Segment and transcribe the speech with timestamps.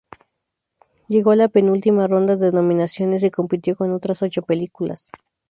[1.09, 5.11] Llegó a la penúltima ronda de nominaciones y compitió con otras ocho películas.